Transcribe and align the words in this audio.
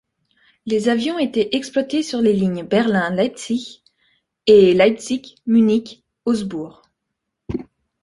Les 0.65 0.89
avions 0.89 1.19
étaient 1.19 1.49
exploités 1.55 2.01
sur 2.01 2.21
les 2.21 2.33
lignes 2.33 2.63
Berlin-Leipzig 2.67 3.83
et 4.47 4.73
Leipzig-Munich-Augsbourg. 4.73 6.81